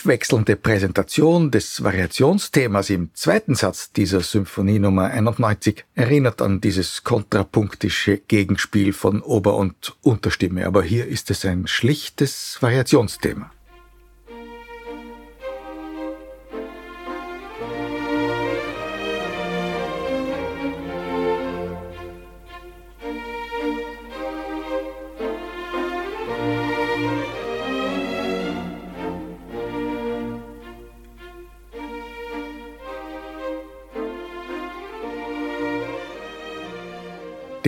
Abwechselnde 0.09 0.55
Präsentation 0.55 1.51
des 1.51 1.83
Variationsthemas 1.83 2.89
im 2.89 3.11
zweiten 3.13 3.53
Satz 3.53 3.91
dieser 3.91 4.21
Symphonie 4.21 4.79
Nummer 4.79 5.03
91 5.03 5.85
erinnert 5.93 6.41
an 6.41 6.61
dieses 6.61 7.03
kontrapunktische 7.03 8.17
Gegenspiel 8.17 8.91
von 8.91 9.21
Ober- 9.21 9.55
und 9.55 9.95
Unterstimme, 10.01 10.65
aber 10.65 10.81
hier 10.81 11.05
ist 11.05 11.29
es 11.29 11.45
ein 11.45 11.67
schlichtes 11.67 12.57
Variationsthema. 12.59 13.51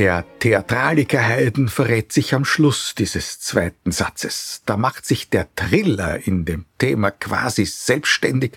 Der 0.02 0.26
Theatraliker 0.40 1.22
Haydn 1.22 1.68
verrät 1.68 2.12
sich 2.12 2.34
am 2.34 2.44
Schluss 2.44 2.96
dieses 2.96 3.40
zweiten 3.40 3.92
Satzes. 3.92 4.64
Da 4.66 4.76
macht 4.76 5.06
sich 5.06 5.30
der 5.30 5.54
Triller 5.56 6.26
in 6.26 6.44
dem 6.44 6.66
Thema 6.80 7.12
quasi 7.12 7.66
selbstständig 7.66 8.54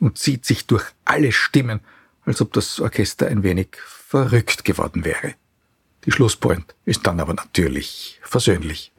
und 0.00 0.16
zieht 0.16 0.46
sich 0.46 0.66
durch 0.66 0.86
alle 1.04 1.32
Stimmen, 1.32 1.80
als 2.24 2.40
ob 2.40 2.54
das 2.54 2.80
Orchester 2.80 3.26
ein 3.26 3.42
wenig 3.42 3.76
verrückt 3.86 4.64
geworden 4.64 5.04
wäre. 5.04 5.34
Die 6.06 6.10
Schlusspoint 6.10 6.74
ist 6.86 7.06
dann 7.06 7.20
aber 7.20 7.34
natürlich 7.34 8.18
versöhnlich. 8.22 8.90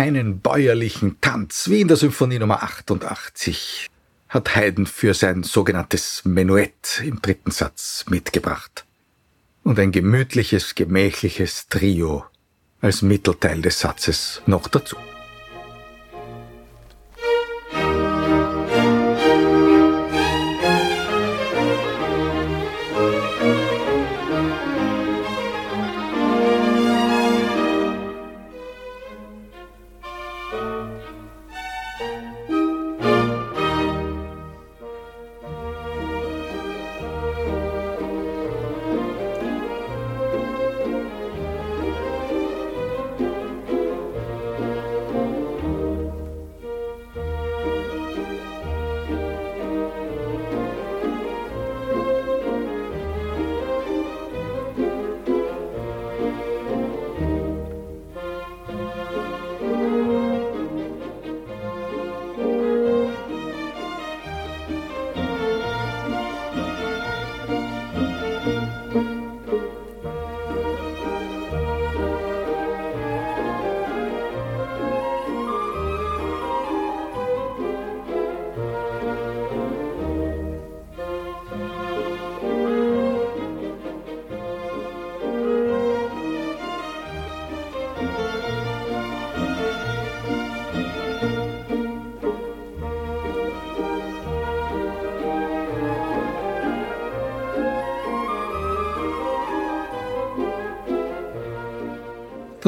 Einen 0.00 0.40
bäuerlichen 0.40 1.20
Tanz, 1.20 1.68
wie 1.68 1.82
in 1.82 1.88
der 1.88 1.98
Symphonie 1.98 2.38
Nummer 2.38 2.62
88, 2.62 3.86
hat 4.30 4.56
Haydn 4.56 4.86
für 4.86 5.12
sein 5.12 5.42
sogenanntes 5.42 6.24
Menuett 6.24 7.02
im 7.04 7.20
dritten 7.20 7.50
Satz 7.50 8.06
mitgebracht. 8.08 8.86
Und 9.62 9.78
ein 9.78 9.92
gemütliches, 9.92 10.74
gemächliches 10.74 11.68
Trio 11.68 12.24
als 12.80 13.02
Mittelteil 13.02 13.60
des 13.60 13.80
Satzes 13.80 14.40
noch 14.46 14.68
dazu. 14.68 14.96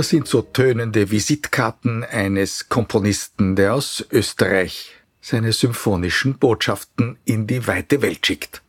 Das 0.02 0.08
sind 0.08 0.26
so 0.26 0.42
tönende 0.42 1.12
Visitkarten 1.12 2.02
eines 2.02 2.68
Komponisten, 2.68 3.54
der 3.54 3.74
aus 3.74 4.04
Österreich 4.10 4.96
seine 5.20 5.52
symphonischen 5.52 6.38
Botschaften 6.38 7.18
in 7.24 7.46
die 7.46 7.68
weite 7.68 8.02
Welt 8.02 8.26
schickt. 8.26 8.62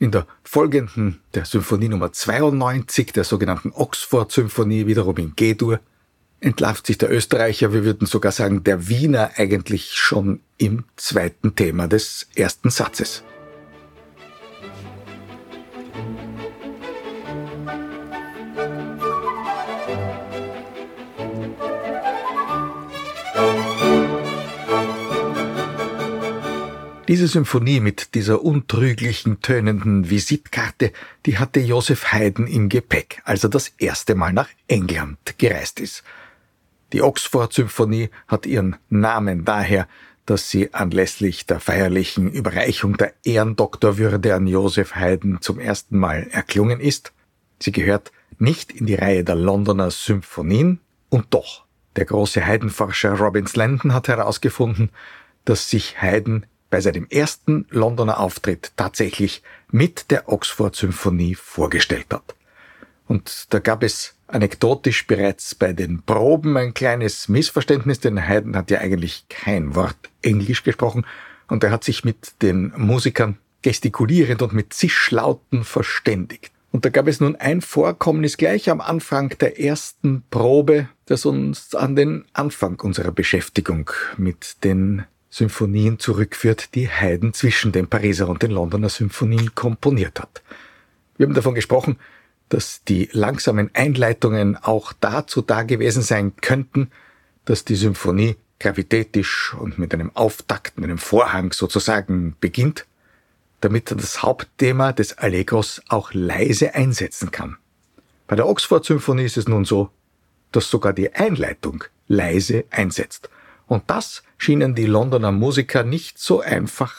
In 0.00 0.10
der 0.10 0.26
folgenden, 0.42 1.20
der 1.34 1.44
Symphonie 1.44 1.88
Nummer 1.88 2.12
92, 2.12 3.12
der 3.12 3.22
sogenannten 3.22 3.70
Oxford-Symphonie, 3.70 4.88
wiederum 4.88 5.16
in 5.18 5.36
G-Dur, 5.36 5.78
entlarvt 6.40 6.88
sich 6.88 6.98
der 6.98 7.12
Österreicher, 7.12 7.72
wir 7.72 7.84
würden 7.84 8.08
sogar 8.08 8.32
sagen 8.32 8.64
der 8.64 8.88
Wiener 8.88 9.30
eigentlich 9.36 9.92
schon 9.92 10.40
im 10.58 10.82
zweiten 10.96 11.54
Thema 11.54 11.86
des 11.86 12.26
ersten 12.34 12.70
Satzes. 12.70 13.22
Diese 27.12 27.28
Symphonie 27.28 27.80
mit 27.80 28.14
dieser 28.14 28.42
untrüglichen, 28.42 29.42
tönenden 29.42 30.08
Visitkarte, 30.08 30.94
die 31.26 31.36
hatte 31.36 31.60
Joseph 31.60 32.10
Haydn 32.10 32.46
im 32.46 32.70
Gepäck, 32.70 33.20
als 33.26 33.44
er 33.44 33.50
das 33.50 33.68
erste 33.76 34.14
Mal 34.14 34.32
nach 34.32 34.48
England 34.66 35.18
gereist 35.36 35.78
ist. 35.78 36.04
Die 36.94 37.02
Oxford-Symphonie 37.02 38.08
hat 38.28 38.46
ihren 38.46 38.76
Namen 38.88 39.44
daher, 39.44 39.88
dass 40.24 40.48
sie 40.48 40.72
anlässlich 40.72 41.44
der 41.44 41.60
feierlichen 41.60 42.32
Überreichung 42.32 42.96
der 42.96 43.12
Ehrendoktorwürde 43.24 44.34
an 44.34 44.46
Joseph 44.46 44.94
Haydn 44.94 45.42
zum 45.42 45.60
ersten 45.60 45.98
Mal 45.98 46.28
erklungen 46.30 46.80
ist. 46.80 47.12
Sie 47.58 47.72
gehört 47.72 48.10
nicht 48.38 48.72
in 48.72 48.86
die 48.86 48.94
Reihe 48.94 49.22
der 49.22 49.36
Londoner 49.36 49.90
Symphonien 49.90 50.80
und 51.10 51.26
doch. 51.34 51.66
Der 51.96 52.06
große 52.06 52.42
Haydn-Forscher 52.42 53.18
Robin 53.18 53.46
Slandon 53.46 53.92
hat 53.92 54.08
herausgefunden, 54.08 54.88
dass 55.44 55.68
sich 55.68 56.00
Haydn 56.00 56.46
bei 56.72 56.80
seinem 56.80 57.06
ersten 57.10 57.66
Londoner 57.68 58.18
Auftritt 58.18 58.72
tatsächlich 58.78 59.42
mit 59.70 60.10
der 60.10 60.32
Oxford 60.32 60.74
Symphonie 60.74 61.34
vorgestellt 61.34 62.06
hat. 62.10 62.34
Und 63.06 63.48
da 63.50 63.58
gab 63.58 63.82
es 63.82 64.14
anekdotisch 64.26 65.06
bereits 65.06 65.54
bei 65.54 65.74
den 65.74 66.00
Proben 66.00 66.56
ein 66.56 66.72
kleines 66.72 67.28
Missverständnis, 67.28 68.00
denn 68.00 68.26
Haydn 68.26 68.56
hat 68.56 68.70
ja 68.70 68.78
eigentlich 68.78 69.26
kein 69.28 69.74
Wort 69.74 69.98
Englisch 70.22 70.62
gesprochen 70.62 71.04
und 71.46 71.62
er 71.62 71.70
hat 71.70 71.84
sich 71.84 72.04
mit 72.04 72.40
den 72.40 72.72
Musikern 72.74 73.36
gestikulierend 73.60 74.40
und 74.40 74.54
mit 74.54 74.72
Zischlauten 74.72 75.64
verständigt. 75.64 76.52
Und 76.70 76.86
da 76.86 76.88
gab 76.88 77.06
es 77.06 77.20
nun 77.20 77.36
ein 77.36 77.60
Vorkommnis 77.60 78.38
gleich 78.38 78.70
am 78.70 78.80
Anfang 78.80 79.28
der 79.40 79.60
ersten 79.60 80.22
Probe, 80.30 80.88
das 81.04 81.26
uns 81.26 81.74
an 81.74 81.96
den 81.96 82.24
Anfang 82.32 82.80
unserer 82.80 83.12
Beschäftigung 83.12 83.90
mit 84.16 84.64
den 84.64 85.04
Symphonien 85.32 85.98
zurückführt, 85.98 86.74
die 86.74 86.90
Haydn 86.90 87.32
zwischen 87.32 87.72
den 87.72 87.88
Pariser 87.88 88.28
und 88.28 88.42
den 88.42 88.50
Londoner 88.50 88.90
Symphonien 88.90 89.54
komponiert 89.54 90.20
hat. 90.20 90.42
Wir 91.16 91.26
haben 91.26 91.32
davon 91.32 91.54
gesprochen, 91.54 91.96
dass 92.50 92.84
die 92.84 93.08
langsamen 93.12 93.70
Einleitungen 93.72 94.58
auch 94.58 94.92
dazu 94.92 95.40
da 95.40 95.62
gewesen 95.62 96.02
sein 96.02 96.36
könnten, 96.36 96.90
dass 97.46 97.64
die 97.64 97.76
Symphonie 97.76 98.36
gravitätisch 98.60 99.54
und 99.58 99.78
mit 99.78 99.94
einem 99.94 100.14
Auftakt, 100.14 100.78
mit 100.78 100.90
einem 100.90 100.98
Vorhang 100.98 101.54
sozusagen 101.54 102.36
beginnt, 102.38 102.84
damit 103.62 103.90
er 103.90 103.96
das 103.96 104.22
Hauptthema 104.22 104.92
des 104.92 105.16
Allegros 105.16 105.80
auch 105.88 106.12
leise 106.12 106.74
einsetzen 106.74 107.30
kann. 107.30 107.56
Bei 108.26 108.36
der 108.36 108.46
Oxford-Symphonie 108.46 109.24
ist 109.24 109.38
es 109.38 109.48
nun 109.48 109.64
so, 109.64 109.88
dass 110.52 110.68
sogar 110.68 110.92
die 110.92 111.14
Einleitung 111.14 111.84
leise 112.06 112.64
einsetzt. 112.70 113.30
Und 113.72 113.88
das 113.88 114.22
schienen 114.36 114.74
die 114.74 114.84
Londoner 114.84 115.32
Musiker 115.32 115.82
nicht 115.82 116.18
so 116.18 116.42
einfach 116.42 116.94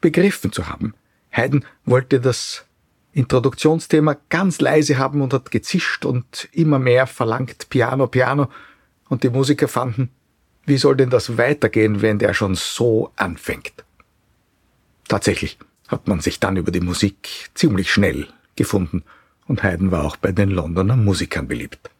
begriffen 0.00 0.50
zu 0.50 0.66
haben. 0.66 0.94
Haydn 1.30 1.64
wollte 1.84 2.18
das 2.18 2.64
Introduktionsthema 3.12 4.16
ganz 4.28 4.60
leise 4.60 4.98
haben 4.98 5.22
und 5.22 5.32
hat 5.32 5.52
gezischt 5.52 6.04
und 6.04 6.48
immer 6.50 6.80
mehr 6.80 7.06
verlangt 7.06 7.68
Piano, 7.68 8.08
Piano. 8.08 8.50
Und 9.08 9.22
die 9.22 9.30
Musiker 9.30 9.68
fanden, 9.68 10.10
wie 10.66 10.76
soll 10.76 10.96
denn 10.96 11.08
das 11.08 11.38
weitergehen, 11.38 12.02
wenn 12.02 12.18
der 12.18 12.34
schon 12.34 12.56
so 12.56 13.12
anfängt? 13.14 13.84
Tatsächlich 15.06 15.56
hat 15.86 16.08
man 16.08 16.18
sich 16.18 16.40
dann 16.40 16.56
über 16.56 16.72
die 16.72 16.80
Musik 16.80 17.48
ziemlich 17.54 17.92
schnell 17.92 18.26
gefunden 18.56 19.04
und 19.46 19.62
Haydn 19.62 19.92
war 19.92 20.04
auch 20.04 20.16
bei 20.16 20.32
den 20.32 20.50
Londoner 20.50 20.96
Musikern 20.96 21.46
beliebt. 21.46 21.90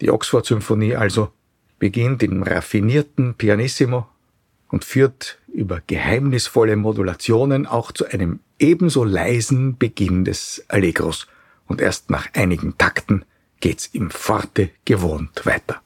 Die 0.00 0.10
Oxford-Symphonie 0.10 0.96
also 0.96 1.30
beginnt 1.78 2.22
im 2.22 2.42
raffinierten 2.42 3.34
Pianissimo 3.34 4.06
und 4.68 4.84
führt 4.84 5.38
über 5.52 5.80
geheimnisvolle 5.86 6.76
Modulationen 6.76 7.66
auch 7.66 7.92
zu 7.92 8.06
einem 8.06 8.40
ebenso 8.58 9.04
leisen 9.04 9.78
Beginn 9.78 10.24
des 10.24 10.64
Allegros 10.68 11.26
und 11.66 11.80
erst 11.80 12.10
nach 12.10 12.28
einigen 12.34 12.76
Takten 12.76 13.24
geht's 13.60 13.86
im 13.92 14.10
Forte 14.10 14.70
gewohnt 14.84 15.46
weiter. 15.46 15.80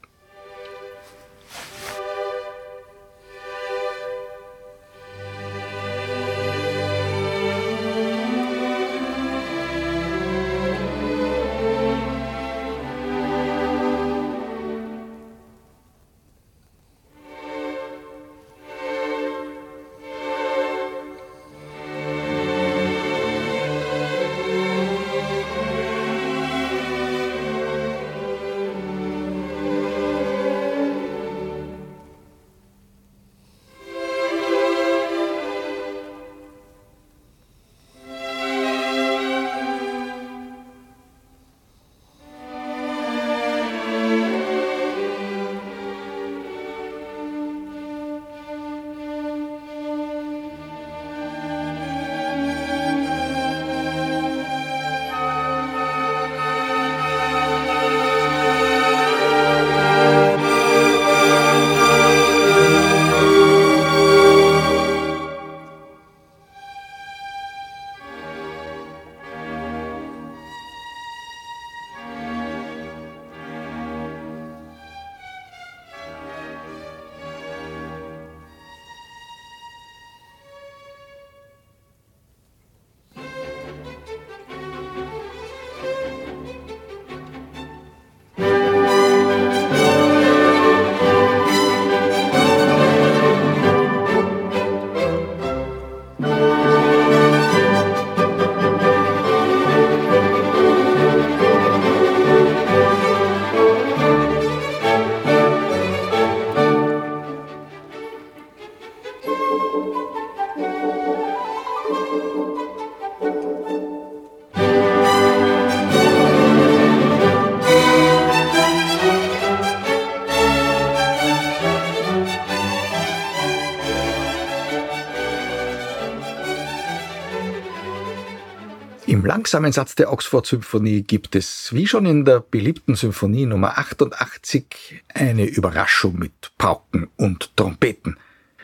Langsamen 129.43 129.73
Satz 129.73 129.97
der 129.97 130.13
Oxford-Symphonie 130.13 131.03
gibt 131.03 131.35
es, 131.35 131.73
wie 131.73 131.89
schon 131.89 132.07
in 132.07 132.25
der 132.25 132.39
beliebten 132.39 132.95
Symphonie 132.95 133.45
Nummer 133.45 133.77
88, 133.77 135.03
eine 135.13 135.47
Überraschung 135.47 136.17
mit 136.17 136.53
Pauken 136.59 137.09
und 137.17 137.57
Trompeten, 137.57 138.19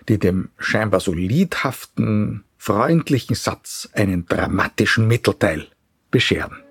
die 0.08 0.20
dem 0.20 0.50
scheinbar 0.56 1.00
so 1.00 1.12
liedhaften, 1.12 2.44
freundlichen 2.58 3.34
Satz 3.34 3.88
einen 3.92 4.26
dramatischen 4.26 5.08
Mittelteil 5.08 5.66
bescheren. 6.12 6.62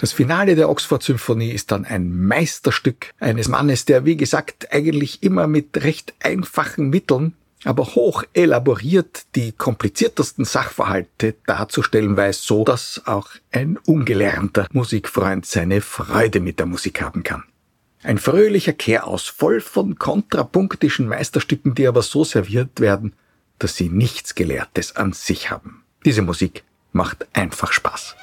Das 0.00 0.12
Finale 0.12 0.54
der 0.54 0.70
Oxford-Symphonie 0.70 1.50
ist 1.50 1.72
dann 1.72 1.84
ein 1.84 2.10
Meisterstück 2.24 3.10
eines 3.20 3.48
Mannes, 3.48 3.84
der, 3.84 4.06
wie 4.06 4.16
gesagt, 4.16 4.72
eigentlich 4.72 5.22
immer 5.22 5.46
mit 5.46 5.84
recht 5.84 6.14
einfachen 6.20 6.88
Mitteln, 6.88 7.34
aber 7.64 7.84
hoch 7.84 8.24
elaboriert 8.32 9.26
die 9.34 9.52
kompliziertesten 9.52 10.46
Sachverhalte 10.46 11.34
darzustellen 11.44 12.16
weiß, 12.16 12.42
so 12.42 12.64
dass 12.64 13.02
auch 13.04 13.28
ein 13.52 13.76
ungelernter 13.76 14.66
Musikfreund 14.72 15.44
seine 15.44 15.82
Freude 15.82 16.40
mit 16.40 16.60
der 16.60 16.66
Musik 16.66 17.02
haben 17.02 17.22
kann. 17.22 17.44
Ein 18.02 18.16
fröhlicher 18.16 18.72
Kehraus, 18.72 19.26
voll 19.26 19.60
von 19.60 19.98
kontrapunktischen 19.98 21.08
Meisterstücken, 21.08 21.74
die 21.74 21.86
aber 21.86 22.00
so 22.00 22.24
serviert 22.24 22.80
werden, 22.80 23.12
dass 23.58 23.76
sie 23.76 23.90
nichts 23.90 24.34
Gelehrtes 24.34 24.96
an 24.96 25.12
sich 25.12 25.50
haben. 25.50 25.84
Diese 26.06 26.22
Musik 26.22 26.64
macht 26.92 27.26
einfach 27.34 27.74
Spaß. 27.74 28.16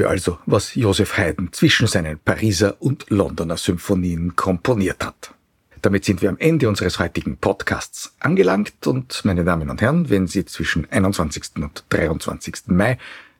Wir 0.00 0.10
also, 0.10 0.38
was 0.46 0.74
Joseph 0.74 1.16
Haydn 1.16 1.52
zwischen 1.52 1.86
seinen 1.86 2.18
Pariser 2.18 2.76
und 2.80 3.08
Londoner 3.10 3.56
Symphonien 3.56 4.34
komponiert 4.34 5.04
hat. 5.04 5.34
Damit 5.82 6.04
sind 6.04 6.20
wir 6.20 6.28
am 6.28 6.38
Ende 6.38 6.68
unseres 6.68 6.98
heutigen 6.98 7.36
Podcasts 7.36 8.14
angelangt 8.18 8.86
und 8.86 9.24
meine 9.24 9.44
Damen 9.44 9.70
und 9.70 9.80
Herren, 9.80 10.10
wenn 10.10 10.26
Sie 10.26 10.44
zwischen 10.44 10.90
21. 10.90 11.56
und 11.56 11.84
23. 11.90 12.66
Mai 12.66 12.98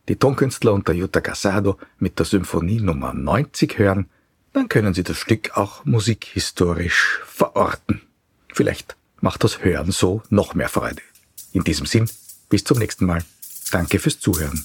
die 0.08 0.16
Tonkünstler 0.16 0.72
unter 0.72 0.92
Jutta 0.92 1.20
Casado 1.20 1.78
mit 1.98 2.18
der 2.18 2.26
Symphonie 2.26 2.80
Nummer 2.80 3.12
90 3.12 3.78
hören, 3.78 4.06
dann 4.52 4.68
können 4.68 4.94
Sie 4.94 5.02
das 5.02 5.18
Stück 5.18 5.56
auch 5.56 5.84
musikhistorisch 5.84 7.20
verorten. 7.26 8.02
Vielleicht 8.52 8.96
macht 9.20 9.44
das 9.44 9.62
Hören 9.64 9.90
so 9.92 10.22
noch 10.30 10.54
mehr 10.54 10.68
Freude. 10.68 11.02
In 11.52 11.64
diesem 11.64 11.86
Sinn, 11.86 12.08
bis 12.48 12.64
zum 12.64 12.78
nächsten 12.78 13.06
Mal. 13.06 13.22
Danke 13.70 13.98
fürs 13.98 14.18
Zuhören. 14.18 14.64